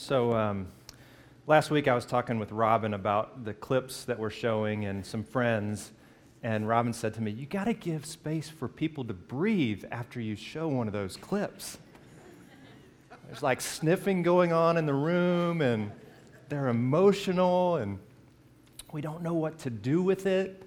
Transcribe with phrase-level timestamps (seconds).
[0.00, 0.68] So, um,
[1.48, 5.24] last week I was talking with Robin about the clips that we're showing and some
[5.24, 5.90] friends,
[6.44, 10.20] and Robin said to me, You got to give space for people to breathe after
[10.20, 11.78] you show one of those clips.
[13.26, 15.90] There's like sniffing going on in the room, and
[16.48, 17.98] they're emotional, and
[18.92, 20.62] we don't know what to do with it.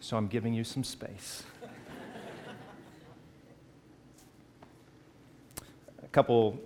[0.00, 1.42] So, I'm giving you some space.
[6.04, 6.60] A couple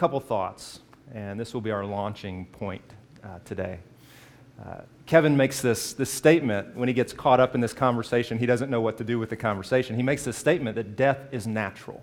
[0.00, 0.80] couple thoughts,
[1.12, 2.80] and this will be our launching point
[3.22, 3.78] uh, today.
[4.58, 8.38] Uh, Kevin makes this, this statement when he gets caught up in this conversation.
[8.38, 9.96] He doesn't know what to do with the conversation.
[9.96, 12.02] He makes this statement that death is natural.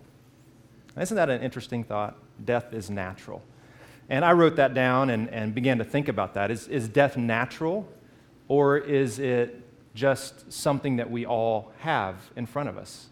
[0.96, 2.16] Isn't that an interesting thought?
[2.46, 3.42] Death is natural.
[4.10, 6.52] And I wrote that down and, and began to think about that.
[6.52, 7.90] Is, is death natural,
[8.48, 9.60] or is it
[9.96, 13.08] just something that we all have in front of us?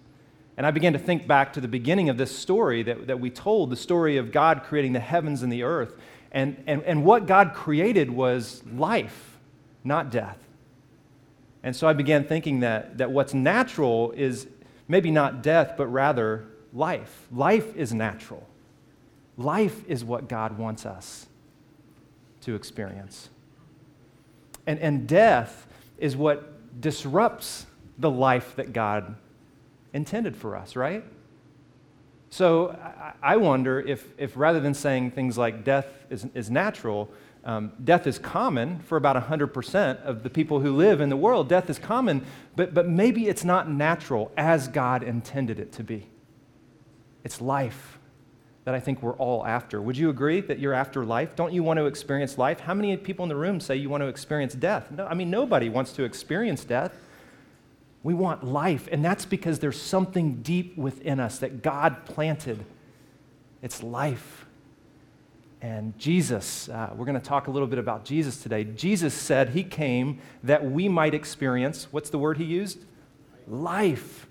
[0.58, 3.30] And I began to think back to the beginning of this story that, that we
[3.30, 5.96] told the story of God creating the heavens and the earth.
[6.32, 9.38] And, and, and what God created was life,
[9.84, 10.38] not death.
[11.64, 14.48] And so I began thinking that, that what's natural is
[14.88, 17.28] maybe not death, but rather life.
[17.32, 18.48] Life is natural.
[19.38, 21.28] Life is what God wants us
[22.42, 23.30] to experience.
[24.68, 27.66] And, and death is what disrupts
[27.98, 29.16] the life that God
[29.96, 31.04] intended for us, right?
[32.30, 32.78] So
[33.24, 37.10] I wonder if, if rather than saying things like death is, is natural,
[37.46, 41.48] um, death is common for about 100% of the people who live in the world.
[41.48, 42.26] Death is common,
[42.58, 46.10] but, but maybe it's not natural as God intended it to be.
[47.24, 47.98] It's life
[48.66, 49.82] that I think we're all after.
[49.82, 51.36] Would you agree that you're after life?
[51.38, 52.60] Don't you want to experience life?
[52.60, 54.92] How many people in the room say you want to experience death?
[54.92, 56.94] No, I mean, nobody wants to experience death.
[58.06, 62.64] We want life, and that's because there's something deep within us that God planted.
[63.64, 64.46] It's life.
[65.60, 68.64] And Jesus, uh, we're going to talk a little bit about Jesus today.
[68.64, 72.78] Jesus said he came that we might experience, what's the word he used?
[73.48, 74.28] Life,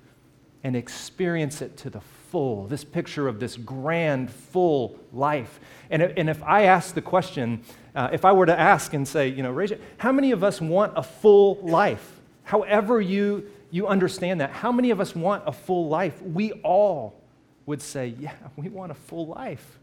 [0.63, 2.69] and experience it to the full.
[2.69, 5.59] This picture of this grand, full life.
[5.91, 7.65] And, and if I ask the question,
[7.97, 10.45] uh, if I were to ask and say, you know, raise it, how many of
[10.45, 12.21] us want a full life?
[12.45, 14.51] However, you you understand that.
[14.51, 16.23] How many of us want a full life?
[16.23, 17.21] We all
[17.67, 19.81] would say, Yeah, we want a full life.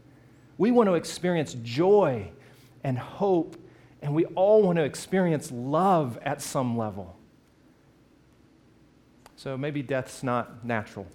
[0.56, 2.30] We want to experience joy
[2.82, 3.54] and hope,
[4.00, 7.14] and we all want to experience love at some level.
[9.36, 11.06] So maybe death's not natural.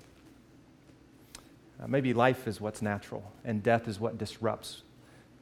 [1.81, 4.83] Uh, maybe life is what's natural, and death is what disrupts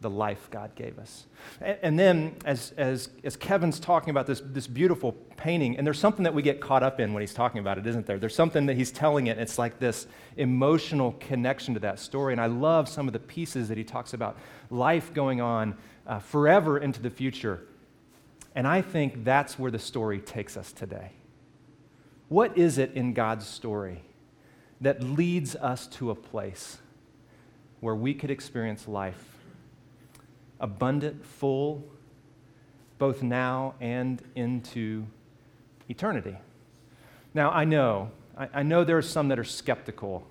[0.05, 1.25] the life God gave us.
[1.59, 5.97] And, and, then, as, as, as Kevin's talking about this, this beautiful painting, and there's
[5.97, 8.19] something that we get caught up in when he's talking about it, isn't there?
[8.19, 10.05] There's something that he's telling it, and it's like this
[10.37, 12.33] emotional connection to that story.
[12.33, 14.37] And I love some of the pieces that he talks about
[14.69, 17.63] life going on uh, forever into the future.
[18.53, 21.13] And I think that's where the story takes us today.
[22.29, 24.03] What is it in God's story
[24.81, 26.77] that leads us to a place
[27.79, 29.34] where we could experience life
[30.59, 31.83] abundant, full,
[32.97, 35.05] both now and into
[35.89, 36.35] eternity.
[37.33, 40.25] Now, I know, I, I know there are some that are skeptical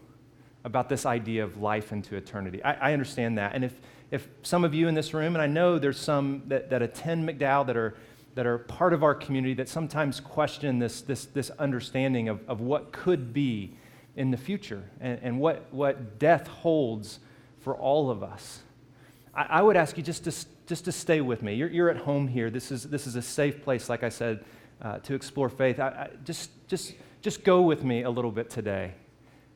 [0.65, 2.63] about this idea of life into eternity.
[2.63, 3.55] I, I, understand that.
[3.55, 3.79] And if,
[4.11, 7.29] if some of you in this room, and I know there's some that, that attend
[7.29, 7.95] McDowell that are,
[8.35, 12.63] that are part of our community that sometimes question this, this, this understanding of, of
[12.63, 13.77] what could be
[14.17, 17.21] in the future and, and what, what death holds
[17.61, 18.63] for all of us.
[19.37, 20.33] I, I would ask you just to,
[20.67, 21.55] just to stay with me.
[21.55, 22.51] You're, you're at home here.
[22.51, 24.45] This is, this is a safe place, like I said,
[24.83, 25.81] uh, to explore faith.
[25.81, 28.93] I, I, just, just, just go with me a little bit today,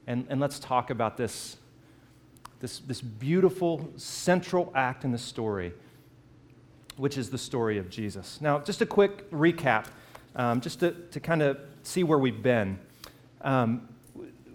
[0.06, 1.56] and, and let's talk about this,
[2.60, 5.72] this, this beautiful central act in the story,
[6.96, 8.40] which is the story of Jesus.
[8.40, 9.86] Now, just a quick recap,
[10.34, 12.78] um, just to, to kind of see where we've been.
[13.42, 13.88] Um,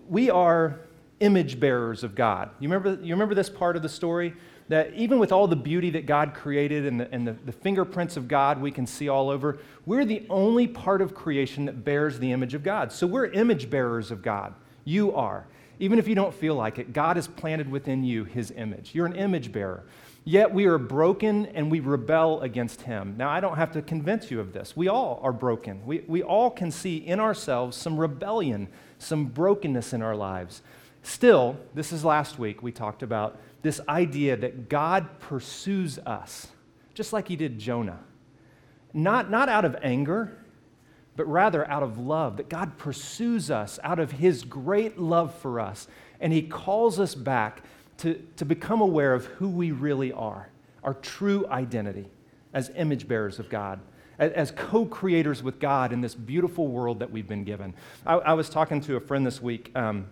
[0.10, 0.80] we are
[1.20, 2.50] image bearers of God.
[2.60, 4.34] You remember, you remember this part of the story?
[4.70, 8.18] That even with all the beauty that God created and, the, and the, the, fingerprints
[8.18, 12.20] of God we can see all over, we're the only part of creation that bears
[12.20, 12.92] the image of God.
[12.92, 14.54] So we're image bearers of God.
[14.86, 15.46] You are.
[15.80, 18.92] Even if you don't feel like it, God has planted within you his image.
[18.94, 19.84] You're an image bearer.
[20.26, 23.16] Yet we are broken and we rebel against him.
[23.18, 24.76] Now, I don't have to convince you of this.
[24.78, 25.86] We all are broken.
[25.86, 28.70] We, we all can see in ourselves some rebellion,
[29.00, 30.62] some brokenness in our lives.
[31.02, 36.48] Still, this is last week we talked about this idea that God pursues us,
[36.94, 38.00] just like he did Jonah.
[38.94, 40.38] Not, not out of anger,
[41.16, 45.60] but rather out of love, that God pursues us out of his great love for
[45.60, 45.88] us,
[46.20, 47.64] and he calls us back
[47.98, 50.50] to, to become aware of who we really are,
[50.84, 52.08] our true identity
[52.54, 53.80] as image bearers of God,
[54.20, 57.74] as, co creators with God in this beautiful world that we've been given.
[58.06, 60.08] I, I was talking to a friend this week, um,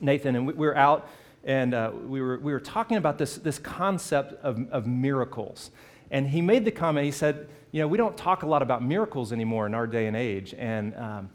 [0.00, 1.08] Nathan, and we, we, were out
[1.44, 5.70] and uh, we, were, we were talking about this, this concept of, of miracles.
[6.10, 8.82] And he made the comment, he said, You know, we don't talk a lot about
[8.82, 10.54] miracles anymore in our day and age.
[10.58, 11.30] And, um,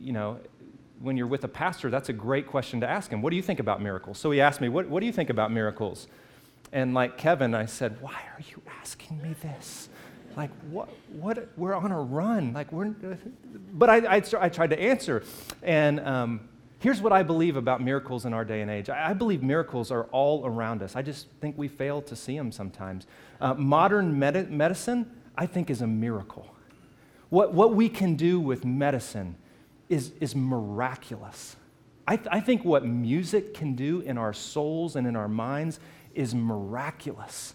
[0.00, 0.38] you know,
[1.00, 3.22] when you're with a pastor, that's a great question to ask him.
[3.22, 4.18] What do you think about miracles?
[4.18, 6.06] So he asked me, What, what do you think about miracles?
[6.72, 9.88] And like Kevin, I said, Why are you asking me this?
[10.36, 12.54] Like, what, what, we're on a run.
[12.54, 12.94] Like, we're,
[13.74, 15.24] but I, I, I tried to answer.
[15.62, 16.48] And um,
[16.82, 20.04] here's what I believe about miracles in our day and age I, believe miracles are
[20.04, 20.96] all around us.
[20.96, 23.06] I just think we fail to see them sometimes.
[23.40, 26.54] Uh, modern med- medicine, I think, is a miracle.
[27.30, 29.36] What, what we can do with medicine
[29.88, 31.56] is, is miraculous.
[32.06, 35.78] I, th- I think what music can do in our souls and in our minds
[36.14, 37.54] is miraculous.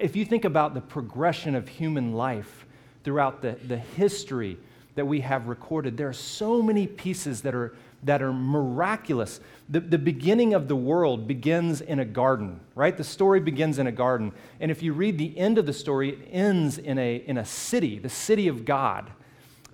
[0.00, 2.66] If you think about the progression of human life
[3.02, 4.56] throughout the, the history
[4.94, 7.74] that we have recorded, there are so many pieces that are,
[8.04, 9.40] that are miraculous.
[9.68, 12.96] The, the beginning of the world begins in a garden, right?
[12.96, 14.32] The story begins in a garden.
[14.60, 17.44] And if you read the end of the story, it ends in a, in a
[17.44, 19.10] city, the city of God.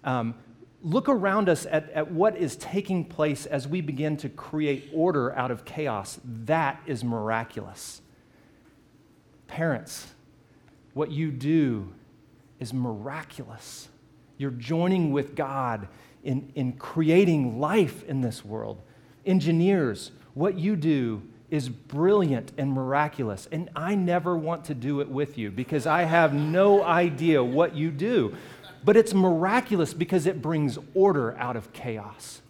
[0.05, 0.35] Um,
[0.83, 5.37] look around us at, at what is taking place as we begin to create order
[5.37, 6.21] out of chaos.
[6.25, 8.01] That is miraculous.
[9.49, 10.07] Parents,
[10.95, 11.93] what you do
[12.61, 13.89] is miraculous.
[14.39, 15.89] You're joining with God
[16.23, 18.81] in, in creating life in this world.
[19.25, 23.49] Engineers, what you do is brilliant and miraculous.
[23.51, 27.75] And I never want to do it with you because I have no idea what
[27.75, 28.37] you do
[28.83, 32.41] but it's miraculous because it brings order out of chaos.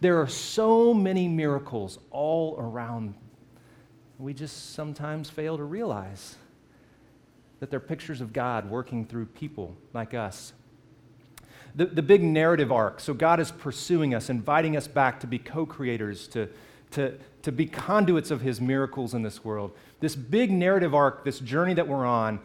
[0.00, 3.14] There are so many miracles all around.
[4.18, 6.36] We just sometimes fail to realize
[7.60, 10.52] that they're pictures of God working through people like us.
[11.74, 15.38] The, the big narrative arc so, God is pursuing us, inviting us back to be
[15.38, 16.48] co creators, to,
[16.92, 19.72] to, to be conduits of His miracles in this world.
[20.00, 22.40] This big narrative arc, this journey that we're on,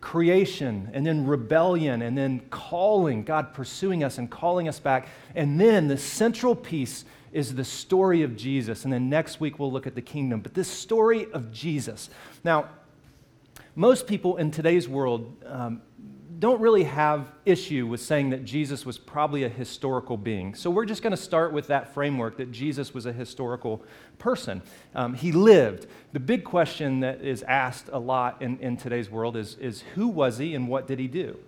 [0.00, 5.08] creation and then rebellion and then calling, God pursuing us and calling us back.
[5.34, 8.84] And then the central piece is the story of Jesus.
[8.84, 10.40] And then next week we'll look at the kingdom.
[10.40, 12.10] But this story of Jesus.
[12.44, 12.68] Now,
[13.74, 15.82] most people in today's world um,
[16.42, 20.56] don't really have issue with saying that Jesus was probably a historical being.
[20.56, 23.80] So we're just going to start with that framework that Jesus was a historical
[24.18, 24.60] person.
[24.92, 25.86] Um, he lived.
[26.12, 30.08] The big question that is asked a lot in, in today's world is, is who
[30.08, 31.38] was he and what did he do?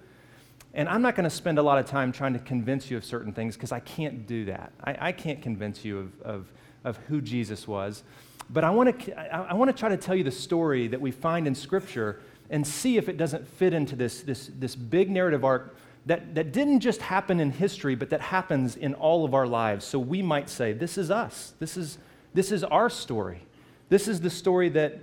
[0.74, 3.04] And I'm not going to spend a lot of time trying to convince you of
[3.04, 4.70] certain things because I can't do that.
[4.84, 6.52] I, I can't convince you of, of,
[6.84, 8.04] of who Jesus was.
[8.48, 11.00] But I want to I, I want to try to tell you the story that
[11.00, 12.20] we find in Scripture
[12.50, 15.76] and see if it doesn't fit into this, this, this big narrative arc
[16.06, 19.84] that, that didn't just happen in history, but that happens in all of our lives.
[19.84, 21.54] So we might say, this is us.
[21.58, 21.98] This is,
[22.34, 23.40] this is our story.
[23.88, 24.98] This is the story that,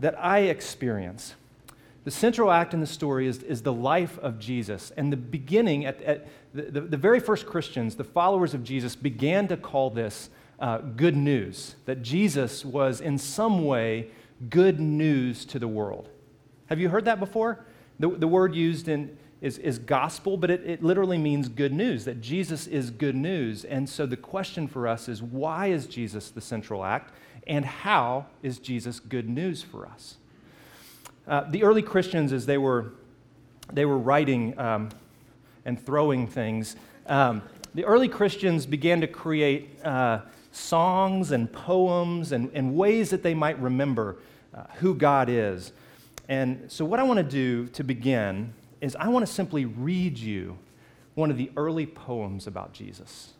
[0.00, 1.34] that I experience.
[2.04, 4.92] The central act in the story is, is the life of Jesus.
[4.96, 8.96] And the beginning, at, at the, the, the, very first Christians, the followers of Jesus,
[8.96, 10.28] began to call this
[10.58, 14.08] uh, good news, that Jesus was in some way
[14.50, 16.08] good news to the world.
[16.72, 17.58] Have you heard that before?
[18.00, 22.06] The, the word used in, is, is gospel, but it, it literally means good news,
[22.06, 23.66] that Jesus is good news.
[23.66, 27.12] And so the question for us is why is Jesus the central act?
[27.46, 30.16] And how is Jesus good news for us?
[31.28, 32.94] Uh, the early Christians, as they were,
[33.70, 34.88] they were writing um,
[35.66, 36.76] and throwing things,
[37.06, 37.42] um,
[37.74, 40.20] the early Christians began to create uh,
[40.52, 44.16] songs and poems and, and ways that they might remember
[44.54, 45.72] uh, who God is.
[46.28, 50.18] And so, what I want to do to begin is I want to simply read
[50.18, 50.58] you
[51.14, 53.32] one of the early poems about Jesus,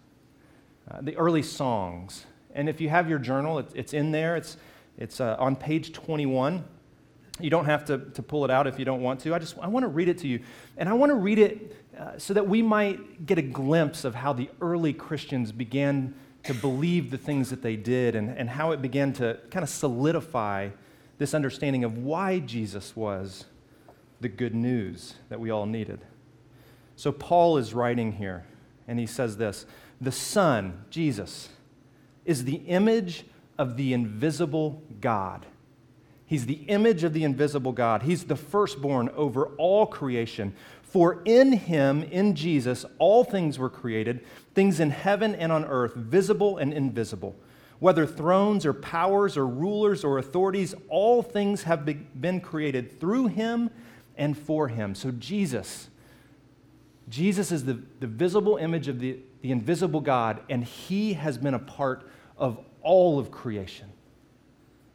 [0.90, 2.26] uh, the early songs.
[2.54, 4.56] And if you have your journal, it, it's in there, it's,
[4.98, 6.64] it's uh, on page 21.
[7.40, 9.34] You don't have to, to pull it out if you don't want to.
[9.34, 10.40] I just I want to read it to you.
[10.76, 14.14] And I want to read it uh, so that we might get a glimpse of
[14.14, 18.72] how the early Christians began to believe the things that they did and, and how
[18.72, 20.68] it began to kind of solidify
[21.22, 23.44] this understanding of why Jesus was
[24.20, 26.00] the good news that we all needed.
[26.96, 28.44] So, Paul is writing here,
[28.88, 29.64] and he says this
[30.00, 31.50] The Son, Jesus,
[32.24, 33.24] is the image
[33.56, 35.46] of the invisible God.
[36.26, 38.02] He's the image of the invisible God.
[38.02, 40.56] He's the firstborn over all creation.
[40.82, 44.26] For in him, in Jesus, all things were created,
[44.56, 47.36] things in heaven and on earth, visible and invisible
[47.82, 53.68] whether thrones or powers or rulers or authorities, all things have been created through him
[54.16, 54.94] and for him.
[54.94, 55.88] So, Jesus,
[57.08, 61.54] Jesus is the, the visible image of the, the invisible God, and he has been
[61.54, 62.08] a part
[62.38, 63.90] of all of creation.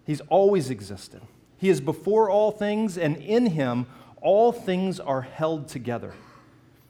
[0.05, 1.19] He's always existed.
[1.57, 3.85] He is before all things, and in him
[4.21, 6.13] all things are held together.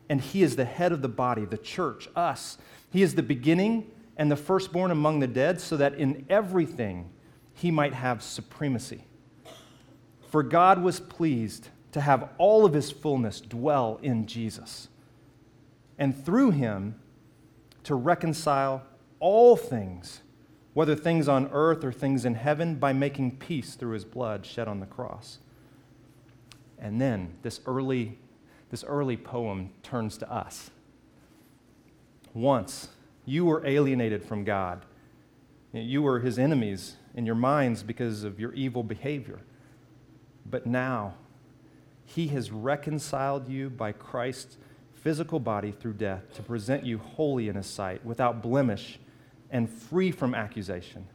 [0.10, 2.60] And he is the head of the body, the church, us.
[2.92, 7.09] He is the beginning and the firstborn among the dead, so that in everything
[7.53, 9.05] he might have supremacy.
[10.29, 14.89] For God was pleased to have all of his fullness dwell in Jesus,
[15.97, 17.00] and through him
[17.83, 18.83] to reconcile
[19.19, 20.21] all things,
[20.74, 24.67] whether things on earth or things in heaven, by making peace through his blood shed
[24.67, 25.39] on the cross.
[26.77, 28.19] And then this early,
[28.69, 30.69] this early poem turns to us.
[32.33, 32.89] Once
[33.27, 34.86] you were alienated from God,
[35.74, 39.41] you were his enemies in your minds because of your evil behavior.
[40.50, 41.15] But now,
[42.05, 44.57] he has reconciled you by Christ's
[44.93, 48.98] physical body through death to present you holy in his sight, without blemish
[49.51, 51.05] and free from accusation.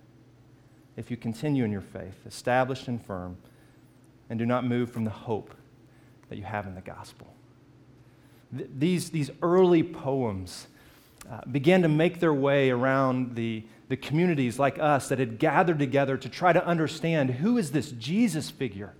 [0.97, 3.39] If you continue in your faith, established and firm,
[4.29, 5.55] and do not move from the hope
[6.29, 7.35] that you have in the gospel.
[8.55, 10.67] Th- these, these early poems
[11.31, 15.79] uh, began to make their way around the, the communities like us that had gathered
[15.79, 18.95] together to try to understand who is this Jesus figure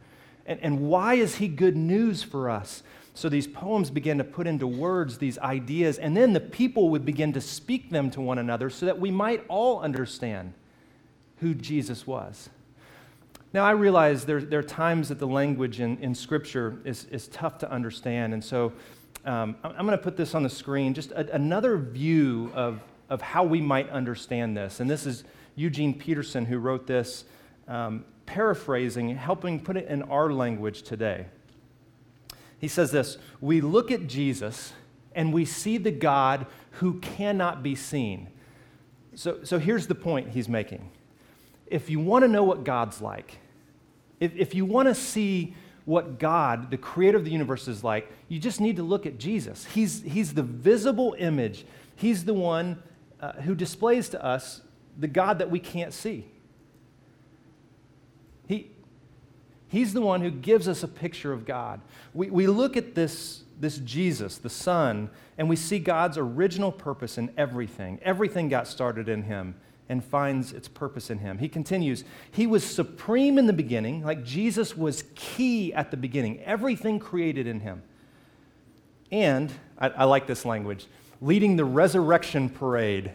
[0.47, 2.83] and, and why is he good news for us?
[3.15, 7.05] So these poems began to put into words these ideas, and then the people would
[7.05, 10.55] begin to speak them to one another so that we might all understand
[11.39, 12.49] who Jesus was.
[13.53, 17.29] Now, I realize there, there are times that the language in, in Scripture is, is
[17.29, 18.73] tough to understand, and so
[19.25, 23.23] um, I'm going to put this on the screen, just a, another view of, of
[23.23, 24.81] how we might understand this.
[24.81, 25.25] And this is
[25.55, 27.25] Eugene Peterson who wrote this,
[27.69, 31.27] um, paraphrasing, helping put it in our language today.
[32.59, 34.73] He says this We look at Jesus
[35.15, 38.29] and we see the God who cannot be seen.
[39.15, 40.91] So, so here's the point he's making.
[41.67, 43.39] If you want to know what God's like,
[44.21, 48.11] if, if you want to see what God, the creator of the universe, is like,
[48.29, 49.65] you just need to look at Jesus.
[49.65, 52.83] He's, he's the visible image, He's the one
[53.21, 54.63] uh, who displays to us
[54.99, 56.27] the God that we can't see.
[58.49, 58.71] He,
[59.69, 61.81] he's the one who gives us a picture of God.
[62.13, 67.19] We, we look at this, this Jesus, the Son, and we see God's original purpose
[67.19, 68.01] in everything.
[68.03, 69.55] Everything got started in Him
[69.89, 71.39] and finds its purpose in him.
[71.39, 76.41] He continues, He was supreme in the beginning, like Jesus was key at the beginning,
[76.41, 77.83] everything created in him.
[79.11, 80.87] And, I, I like this language,
[81.21, 83.13] leading the resurrection parade.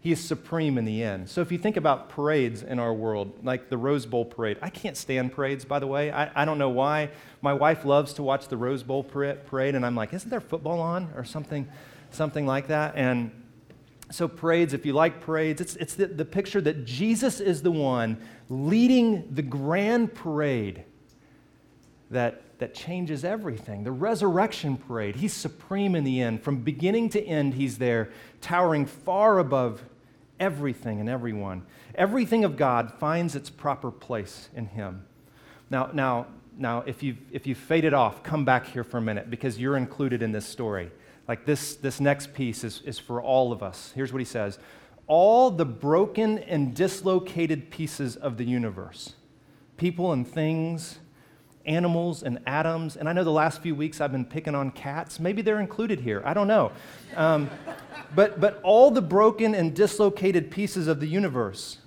[0.00, 1.28] He is supreme in the end.
[1.28, 4.68] So if you think about parades in our world, like the Rose Bowl parade, I
[4.68, 6.10] can't stand parades, by the way.
[6.10, 7.10] I, I don't know why.
[7.40, 10.80] My wife loves to watch the Rose Bowl parade, and I'm like, isn't there football
[10.80, 11.68] on or something,
[12.10, 12.94] something like that?
[12.96, 13.30] And
[14.12, 17.70] so, parades, if you like parades, it's, it's the, the picture that Jesus is the
[17.70, 18.18] one
[18.50, 20.84] leading the grand parade
[22.10, 23.84] that, that changes everything.
[23.84, 26.42] The resurrection parade, he's supreme in the end.
[26.42, 28.10] From beginning to end, he's there,
[28.42, 29.82] towering far above
[30.38, 31.64] everything and everyone.
[31.94, 35.06] Everything of God finds its proper place in him.
[35.70, 36.26] Now, now,
[36.58, 39.78] now if, you've, if you've faded off, come back here for a minute because you're
[39.78, 40.90] included in this story.
[41.28, 43.92] Like this, this next piece is, is for all of us.
[43.94, 44.58] Here's what he says
[45.06, 49.14] All the broken and dislocated pieces of the universe,
[49.76, 50.98] people and things,
[51.66, 52.96] animals and atoms.
[52.96, 55.20] And I know the last few weeks I've been picking on cats.
[55.20, 56.22] Maybe they're included here.
[56.24, 56.72] I don't know.
[57.16, 57.50] Um,
[58.14, 61.78] but, but all the broken and dislocated pieces of the universe,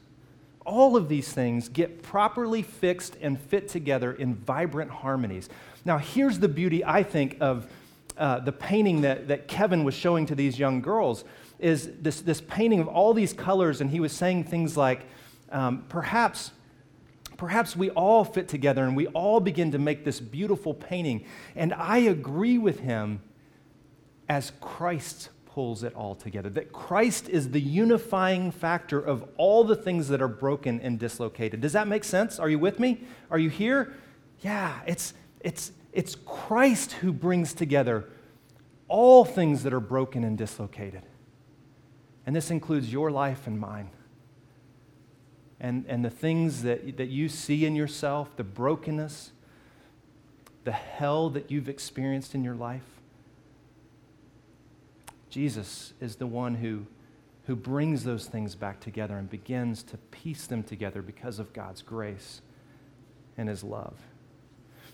[0.66, 5.50] all of these things get properly fixed and fit together in vibrant harmonies.
[5.84, 7.68] Now, here's the beauty, I think, of
[8.18, 11.26] uh, the painting that, that Kevin was showing to these young girls
[11.60, 15.06] is this, this painting of all these colors, and he was saying things like,
[15.52, 16.52] um, perhaps,
[17.38, 21.26] perhaps we all fit together and we all begin to make this beautiful painting.
[21.56, 23.22] And I agree with him
[24.28, 26.50] as Christ pulls it all together.
[26.50, 31.62] That Christ is the unifying factor of all the things that are broken and dislocated.
[31.62, 32.40] Does that make sense?
[32.40, 33.06] Are you with me?
[33.32, 33.94] Are you here?
[34.42, 38.06] Yeah, it's, it's, it's Christ who brings together
[38.88, 41.04] all things that are broken and dislocated.
[42.26, 43.90] And this includes your life and mine.
[45.60, 49.32] And, and the things that, that you see in yourself, the brokenness,
[50.66, 52.84] the hell that you've experienced in your life.
[55.30, 56.86] Jesus is the one who,
[57.46, 61.82] who brings those things back together and begins to piece them together because of God's
[61.82, 62.42] grace
[63.38, 63.96] and his love.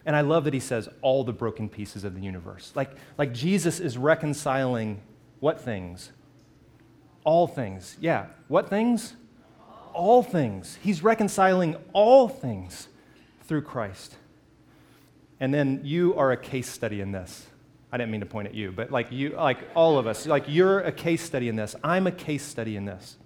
[0.05, 2.71] And I love that he says all the broken pieces of the universe.
[2.75, 5.01] Like, like Jesus is reconciling
[5.39, 6.11] what things?
[7.23, 7.97] All things.
[7.99, 8.27] Yeah.
[8.47, 9.13] What things?
[9.93, 10.79] All things.
[10.81, 12.87] He's reconciling all things
[13.43, 14.15] through Christ.
[15.39, 17.47] And then you are a case study in this.
[17.91, 20.45] I didn't mean to point at you, but like you, like all of us, like
[20.47, 21.75] you're a case study in this.
[21.83, 23.17] I'm a case study in this.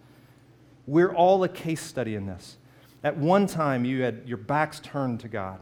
[0.87, 2.57] We're all a case study in this.
[3.03, 5.59] At one time, you had your backs turned to God,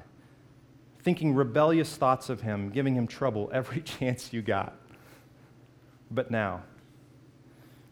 [1.03, 4.75] thinking rebellious thoughts of Him, giving Him trouble every chance you got.
[6.09, 6.63] But now,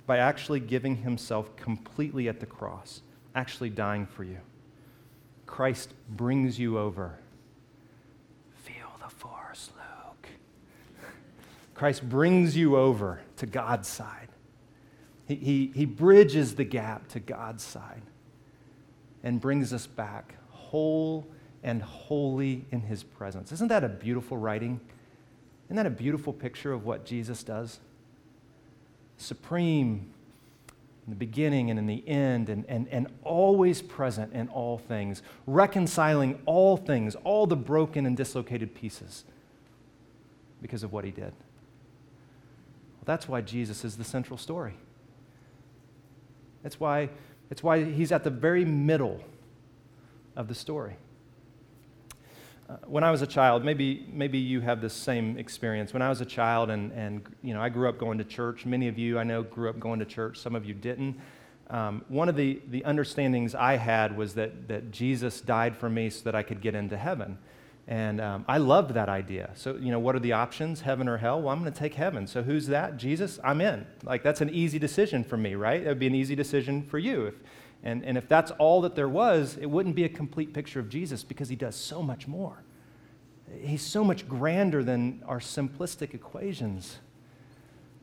[0.08, 3.02] by actually giving Himself completely at the cross,
[3.36, 4.40] actually dying for you,
[5.46, 7.20] Christ brings you over
[8.64, 10.30] Feel the force, Luke.
[11.74, 14.30] Christ brings you over to God's side.
[15.28, 18.04] He, he, he bridges the gap to God's side
[19.24, 21.28] and brings us back whole
[21.64, 23.52] and holy in his presence.
[23.52, 24.80] Isn't that a beautiful writing?
[25.68, 27.80] Isn't that a beautiful picture of what Jesus does?
[29.18, 30.12] Supreme
[31.08, 35.24] in the beginning and in the end, and, and, and always present in all things,
[35.48, 39.24] reconciling all things, all the broken and dislocated pieces
[40.62, 41.34] because of what he did.
[42.94, 44.74] Well, that's why Jesus is the central story.
[46.62, 47.10] That's why,
[47.50, 49.24] that's why he's at the very middle
[50.36, 50.98] of the story.
[52.72, 55.92] Uh, when I was a child, maybe, maybe you have this same experience.
[55.92, 58.66] When I was a child and, and you know, I grew up going to church,
[58.66, 61.20] many of you I know grew up going to church, some of you didn't.
[61.70, 66.10] Um, one of the, the understandings I had was that, that Jesus died for me
[66.10, 67.38] so that I could get into heaven.
[67.88, 69.50] And um, I loved that idea.
[69.56, 71.42] So, you know, what are the options, heaven or hell?
[71.42, 72.26] Well, I'm going to take heaven.
[72.26, 72.96] So, who's that?
[72.96, 73.40] Jesus?
[73.44, 73.86] I'm in.
[74.04, 75.82] Like, that's an easy decision for me, right?
[75.82, 77.26] It would be an easy decision for you.
[77.26, 77.36] If,
[77.84, 80.90] and, and if that's all that there was, it wouldn't be a complete picture of
[80.90, 82.64] Jesus because he does so much more.
[83.60, 87.00] He's so much grander than our simplistic equations.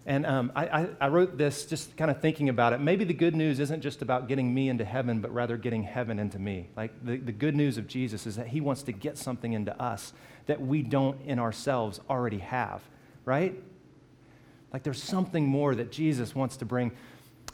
[0.09, 2.81] And um, I, I, I, wrote this just kind of thinking about it.
[2.81, 6.19] Maybe the good news isn't just about getting me into heaven, but rather getting heaven
[6.19, 6.71] into me.
[6.77, 9.79] Like the, the good news of Jesus is that he wants to get something into
[9.79, 10.15] us
[10.47, 12.83] that we don't in ourselves already have,
[13.27, 13.55] right?
[14.73, 16.93] Like there's something more that Jesus wants to bring.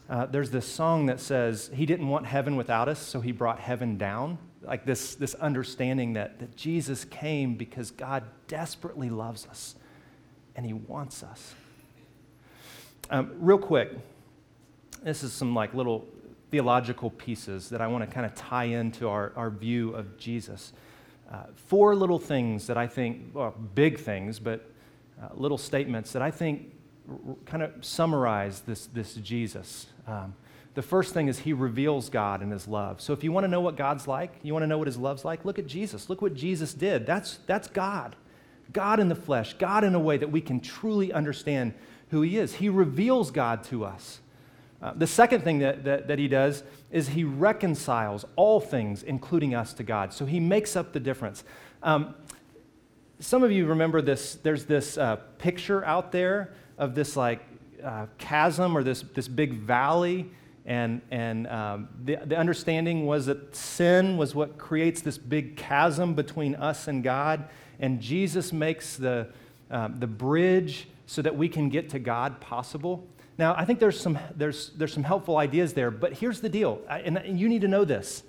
[0.08, 3.58] Uh, there's this song that says, He didn't want heaven without us, so He brought
[3.58, 4.38] heaven down.
[4.64, 9.74] Like this, this understanding that, that Jesus came because God desperately loves us
[10.56, 11.54] and He wants us.
[13.10, 13.92] Um, real quick,
[15.02, 16.06] this is some like little
[16.50, 20.72] theological pieces that I want to kind of tie into our, our view of Jesus.
[21.30, 24.70] Uh, four little things that I think, well, big things, but
[25.20, 26.72] uh, little statements that I think
[27.08, 29.86] r- kind of summarize this, this Jesus.
[30.06, 30.34] Um,
[30.74, 33.00] the first thing is he reveals God and his love.
[33.00, 34.96] So if you want to know what God's like, you want to know what his
[34.96, 36.10] love's like, look at Jesus.
[36.10, 37.06] Look what Jesus did.
[37.06, 38.16] That's, that's God.
[38.72, 41.74] God in the flesh, God in a way that we can truly understand
[42.10, 42.54] who he is.
[42.54, 44.20] He reveals God to us.
[44.82, 49.54] Uh, the second thing that, that, that, he does is he reconciles all things, including
[49.54, 50.12] us, to God.
[50.12, 51.42] So he makes up the difference.
[51.82, 52.14] Um,
[53.18, 57.40] some of you remember this, there's this uh, picture out there of this like
[57.82, 60.30] uh, chasm or this, this big valley.
[60.66, 66.14] And, and um, the, the understanding was that sin was what creates this big chasm
[66.14, 67.48] between us and God.
[67.80, 69.28] And Jesus makes the,
[69.70, 73.06] um, the bridge so that we can get to God possible.
[73.36, 76.80] Now, I think there's some, there's, there's some helpful ideas there, but here's the deal,
[76.88, 78.22] and you need to know this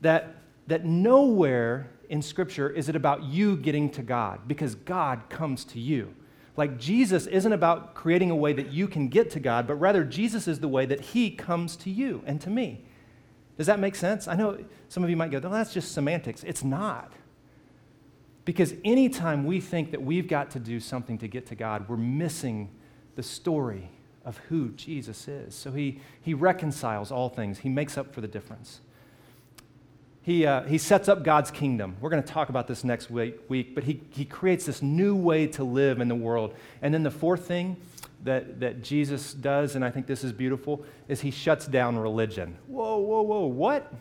[0.00, 5.64] that, that nowhere in Scripture is it about you getting to God, because God comes
[5.66, 6.14] to you.
[6.56, 10.04] Like Jesus isn't about creating a way that you can get to God, but rather
[10.04, 12.84] Jesus is the way that He comes to you and to me.
[13.58, 14.28] Does that make sense?
[14.28, 16.44] I know some of you might go, well, that's just semantics.
[16.44, 17.12] It's not.
[18.44, 21.96] Because anytime we think that we've got to do something to get to God, we're
[21.96, 22.70] missing
[23.16, 23.90] the story
[24.24, 25.54] of who Jesus is.
[25.54, 28.80] So he, he reconciles all things, he makes up for the difference.
[30.26, 31.96] He, uh, he sets up God's kingdom.
[32.00, 35.14] We're going to talk about this next week, week, but he, he creates this new
[35.14, 36.52] way to live in the world.
[36.82, 37.76] And then the fourth thing
[38.24, 42.58] that, that Jesus does, and I think this is beautiful, is he shuts down religion.
[42.66, 43.94] Whoa, whoa, whoa, what?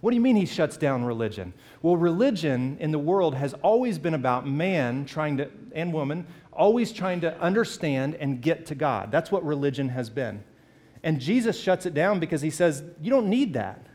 [0.00, 1.52] What do you mean he shuts down religion?
[1.80, 6.90] Well, religion in the world has always been about man trying to, and woman, always
[6.90, 9.12] trying to understand and get to God.
[9.12, 10.42] That's what religion has been.
[11.04, 13.86] And Jesus shuts it down because he says, You don't need that.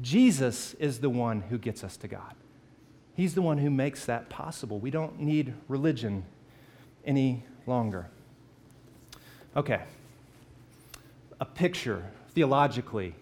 [0.00, 2.34] Jesus is the one who gets us to God.
[3.14, 4.78] He's the one who makes that possible.
[4.78, 6.24] We don't need religion
[7.04, 8.08] any longer.
[9.56, 9.82] Okay.
[11.40, 12.04] a picture
[12.34, 13.14] theologically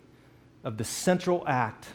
[0.64, 1.87] of the central act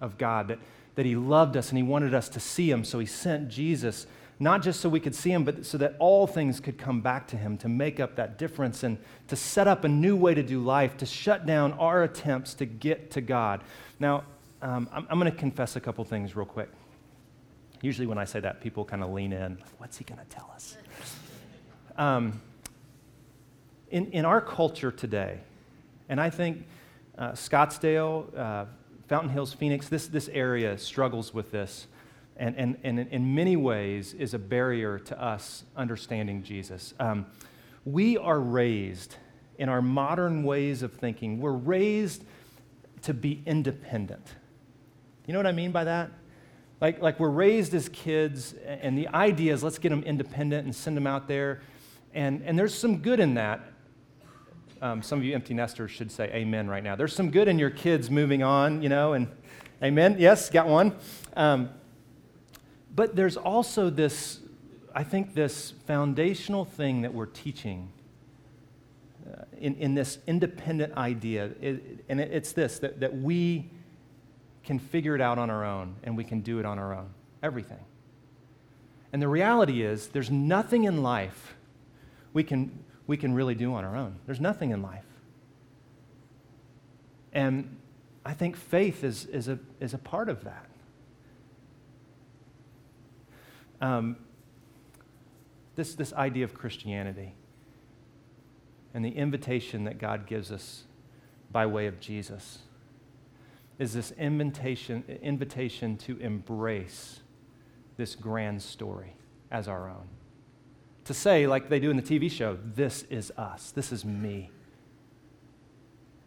[0.00, 0.58] of God, that,
[0.94, 4.06] that He loved us and He wanted us to see Him, so He sent Jesus,
[4.38, 7.26] not just so we could see Him, but so that all things could come back
[7.28, 10.42] to Him to make up that difference and to set up a new way to
[10.42, 13.62] do life, to shut down our attempts to get to God.
[14.00, 14.24] Now,
[14.62, 16.68] um, I'm, I'm going to confess a couple things real quick.
[17.80, 19.58] Usually, when I say that, people kind of lean in.
[19.78, 20.76] What's he going to tell us?
[21.96, 22.40] Um,
[23.90, 25.38] in, in our culture today,
[26.08, 26.66] and I think
[27.18, 28.64] uh, Scottsdale, uh,
[29.06, 31.86] Fountain Hills, Phoenix, this, this area struggles with this,
[32.36, 36.94] and, and, and in many ways is a barrier to us understanding Jesus.
[36.98, 37.26] Um,
[37.84, 39.16] we are raised
[39.58, 42.24] in our modern ways of thinking, we're raised
[43.02, 44.26] to be independent.
[45.26, 46.10] You know what I mean by that?
[46.80, 50.74] Like, like we're raised as kids, and the idea is let's get them independent and
[50.74, 51.62] send them out there.
[52.14, 53.60] And, and there's some good in that.
[54.82, 56.96] Um, some of you empty nesters should say amen right now.
[56.96, 59.28] There's some good in your kids moving on, you know, and
[59.82, 60.16] amen.
[60.18, 60.96] Yes, got one.
[61.36, 61.70] Um,
[62.94, 64.40] but there's also this,
[64.94, 67.90] I think, this foundational thing that we're teaching
[69.26, 71.50] uh, in, in this independent idea.
[71.60, 73.70] It, and it, it's this that, that we
[74.62, 77.10] can figure it out on our own and we can do it on our own.
[77.42, 77.84] Everything.
[79.12, 81.54] And the reality is, there's nothing in life
[82.32, 84.16] we can, we can really do on our own.
[84.26, 85.04] There's nothing in life.
[87.32, 87.76] And
[88.24, 90.66] I think faith is, is, a, is a part of that.
[93.84, 94.16] Um,
[95.76, 97.34] this, this idea of Christianity
[98.94, 100.84] and the invitation that God gives us
[101.52, 102.60] by way of Jesus
[103.78, 107.20] is this invitation, invitation to embrace
[107.98, 109.16] this grand story
[109.50, 110.08] as our own.
[111.04, 114.50] To say, like they do in the TV show, this is us, this is me.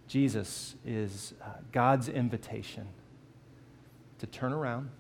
[0.08, 2.86] Jesus is uh, God's invitation
[4.20, 4.92] to turn around,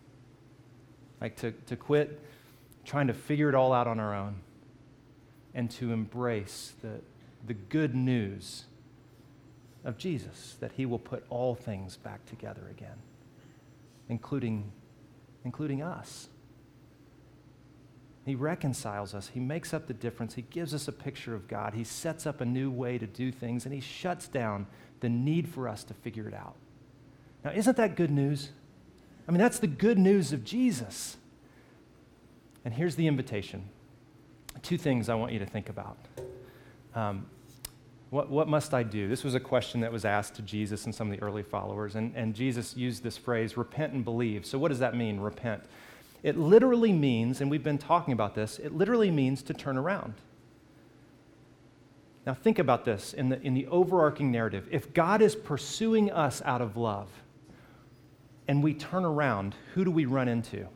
[1.22, 2.20] like to, to quit
[2.88, 4.38] trying to figure it all out on our own,
[5.54, 7.02] and to embrace the,
[7.46, 8.64] the good news
[9.84, 12.98] of Jesus, that he will put all things back together again,
[14.08, 14.72] including,
[15.44, 16.30] including us.
[18.26, 19.32] He reconciles us.
[19.34, 20.36] He makes up the difference.
[20.36, 21.74] He gives us a picture of God.
[21.74, 24.66] He sets up a new way to do things, and He shuts down
[25.02, 26.56] the need for us to figure it out.
[27.44, 28.52] Now, isn't that good news?
[29.28, 31.18] I mean, that's the good news of Jesus.
[32.68, 33.64] And here's the invitation
[34.62, 35.98] two things I want you to think about.
[36.96, 37.26] Um,
[38.10, 39.08] what, what must I do?
[39.08, 41.96] This was a question that was asked to Jesus and some of the early followers.
[41.96, 44.46] And, and Jesus used this phrase, repent and believe.
[44.46, 45.64] So, what does that mean, repent?
[46.24, 50.16] It literally means, and we've been talking about this, it literally means to turn around.
[52.26, 54.68] Now, think about this in the, in the overarching narrative.
[54.72, 57.08] If God is pursuing us out of love
[58.46, 60.68] and we turn around, who do we run into?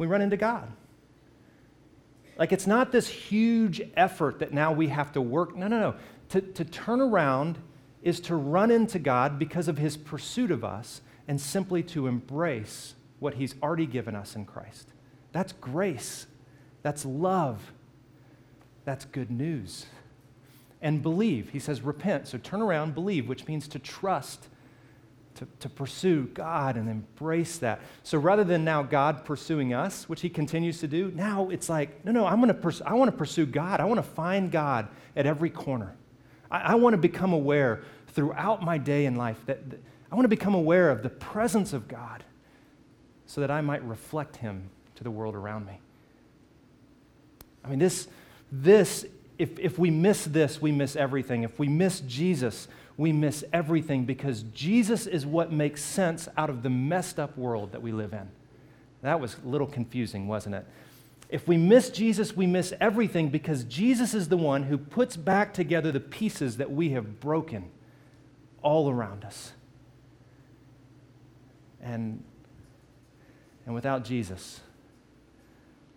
[0.00, 0.72] We run into God.
[2.38, 5.54] Like it's not this huge effort that now we have to work.
[5.54, 5.94] No, no, no.
[6.30, 7.58] To, to turn around
[8.02, 12.94] is to run into God because of his pursuit of us and simply to embrace
[13.18, 14.88] what he's already given us in Christ.
[15.32, 16.26] That's grace.
[16.80, 17.70] That's love.
[18.86, 19.84] That's good news.
[20.80, 21.50] And believe.
[21.50, 22.26] He says, repent.
[22.26, 24.48] So turn around, believe, which means to trust
[25.40, 27.80] to, to pursue God and embrace that.
[28.02, 32.04] So rather than now God pursuing us, which he continues to do, now it's like,
[32.04, 33.80] no, no, I'm gonna pers- I want to pursue God.
[33.80, 35.96] I want to find God at every corner.
[36.50, 39.80] I, I want to become aware throughout my day in life that, that
[40.12, 42.22] I want to become aware of the presence of God
[43.24, 45.80] so that I might reflect him to the world around me.
[47.64, 48.08] I mean, this,
[48.52, 49.06] this
[49.38, 51.44] if, if we miss this, we miss everything.
[51.44, 52.68] If we miss Jesus,
[53.00, 57.72] we miss everything because Jesus is what makes sense out of the messed up world
[57.72, 58.28] that we live in.
[59.00, 60.66] That was a little confusing, wasn't it?
[61.30, 65.54] If we miss Jesus, we miss everything because Jesus is the one who puts back
[65.54, 67.70] together the pieces that we have broken
[68.60, 69.52] all around us.
[71.82, 72.22] And,
[73.64, 74.60] and without Jesus,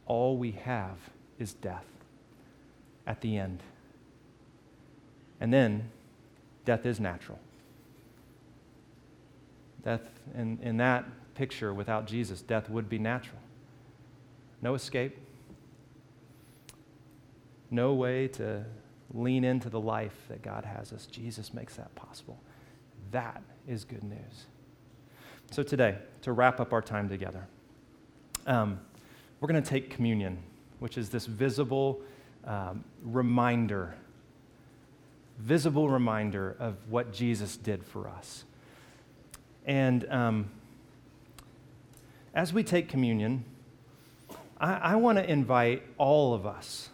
[0.06, 0.96] all we have
[1.38, 1.86] is death
[3.06, 3.62] at the end.
[5.42, 5.92] And then
[6.66, 7.40] death is natural.
[9.84, 13.40] Death, in, in that picture, without Jesus, death would be natural.
[14.62, 15.18] No escape,
[17.70, 18.64] no way to
[19.14, 21.06] lean into the life that God has us.
[21.06, 22.40] Jesus makes that possible.
[23.12, 24.46] That is good news.
[25.52, 27.46] So, today, to wrap up our time together,
[28.48, 28.80] um,
[29.40, 30.42] we're going to take communion,
[30.80, 32.02] which is this visible
[32.46, 33.94] um, reminder
[35.38, 38.44] visible reminder of what Jesus did for us.
[39.66, 40.50] And um,
[42.34, 43.46] as we take communion,
[44.60, 46.90] I, I want to invite all of us,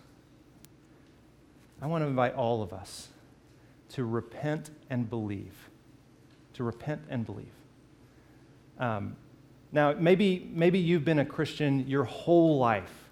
[1.81, 3.07] I want to invite all of us
[3.89, 5.69] to repent and believe.
[6.55, 7.53] To repent and believe.
[8.79, 9.15] Um,
[9.71, 13.09] now, maybe, maybe you've been a Christian your whole life.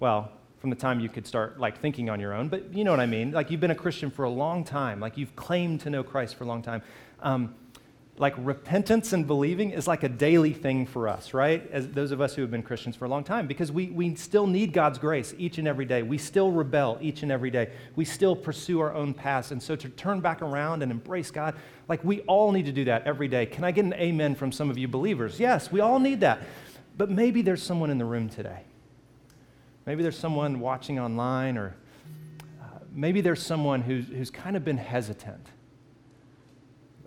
[0.00, 2.90] Well, from the time you could start like thinking on your own, but you know
[2.90, 3.32] what I mean.
[3.32, 5.00] Like you've been a Christian for a long time.
[5.00, 6.82] Like you've claimed to know Christ for a long time.
[7.20, 7.54] Um,
[8.20, 11.66] like repentance and believing is like a daily thing for us, right?
[11.72, 14.14] As those of us who have been Christians for a long time, because we, we
[14.14, 16.02] still need God's grace each and every day.
[16.02, 17.70] We still rebel each and every day.
[17.96, 19.52] We still pursue our own paths.
[19.52, 21.54] And so to turn back around and embrace God,
[21.88, 23.46] like we all need to do that every day.
[23.46, 25.40] Can I get an amen from some of you believers?
[25.40, 26.42] Yes, we all need that.
[26.98, 28.64] But maybe there's someone in the room today.
[29.86, 31.74] Maybe there's someone watching online, or
[32.60, 35.46] uh, maybe there's someone who's, who's kind of been hesitant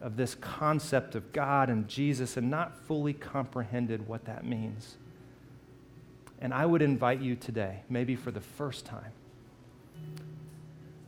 [0.01, 4.97] of this concept of God and Jesus and not fully comprehended what that means.
[6.41, 9.13] And I would invite you today, maybe for the first time,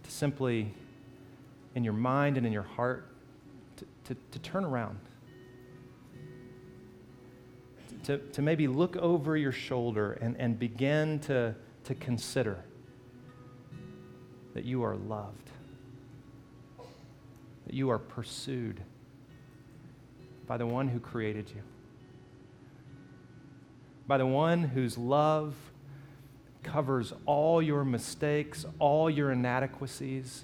[0.04, 0.72] to simply,
[1.76, 3.06] in your mind and in your heart,
[3.76, 4.98] to, to, to turn around.
[8.06, 12.64] To, to maybe look over your shoulder and, and begin to, to consider
[14.54, 15.50] that you are loved
[17.66, 18.82] that you are pursued
[20.48, 21.62] by the one who created you,
[24.08, 25.56] by the one whose love
[26.62, 30.44] covers all your mistakes, all your inadequacies,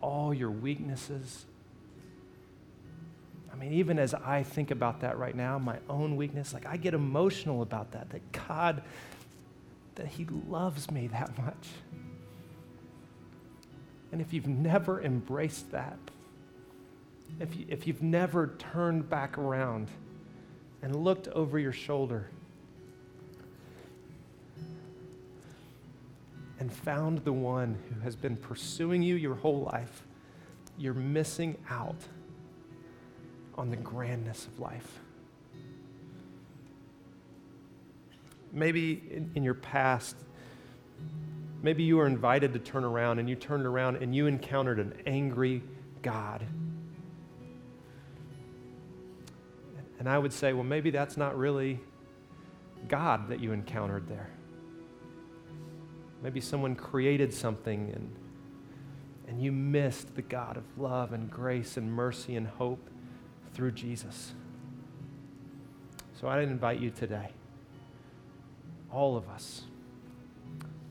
[0.00, 1.44] all your weaknesses.
[3.58, 6.76] I mean, even as I think about that right now, my own weakness, like I
[6.76, 8.82] get emotional about that, that God,
[9.96, 11.66] that He loves me that much.
[14.12, 15.98] And if you've never embraced that,
[17.40, 19.88] if, you, if you've never turned back around
[20.80, 22.30] and looked over your shoulder
[26.60, 30.04] and found the one who has been pursuing you your whole life,
[30.78, 31.96] you're missing out
[33.58, 34.98] on the grandness of life.
[38.52, 40.16] Maybe in, in, your past,
[41.62, 44.94] maybe you were invited to turn around and you turned around and you encountered an
[45.06, 45.62] angry
[46.00, 46.46] God
[49.98, 51.80] And I would say, well, maybe that's not really
[52.86, 54.30] God that you encountered there.
[56.22, 58.14] Maybe someone created something and,
[59.26, 62.88] and you missed the God of love and grace and mercy and hope
[63.58, 64.34] through Jesus.
[66.20, 67.30] So I invite you today,
[68.92, 69.62] all of us,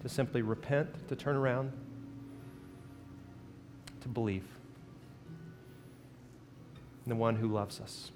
[0.01, 1.71] to simply repent, to turn around,
[4.01, 4.43] to believe
[7.05, 8.11] in the one who loves us.